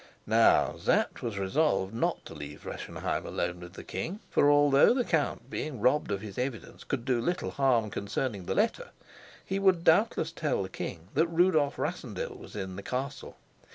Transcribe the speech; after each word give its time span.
Now 0.25 0.77
Sapt 0.79 1.21
was 1.21 1.37
resolved 1.37 1.93
not 1.93 2.25
to 2.25 2.33
leave 2.33 2.65
Rischenheim 2.65 3.23
alone 3.23 3.59
with 3.59 3.73
the 3.73 3.83
king, 3.83 4.19
for, 4.31 4.49
although 4.49 4.95
the 4.95 5.03
count, 5.03 5.47
being 5.51 5.79
robbed 5.79 6.09
of 6.09 6.21
his 6.21 6.39
evidence 6.39 6.83
could 6.83 7.05
do 7.05 7.21
little 7.21 7.51
harm 7.51 7.91
concerning 7.91 8.45
the 8.45 8.55
letter, 8.55 8.89
he 9.45 9.59
would 9.59 9.83
doubtless 9.83 10.31
tell 10.31 10.63
the 10.63 10.69
king 10.69 11.09
that 11.13 11.27
Rudolf 11.27 11.77
Rassendyll 11.77 12.35
was 12.35 12.55
in 12.55 12.77
the 12.77 12.81
castle. 12.81 13.37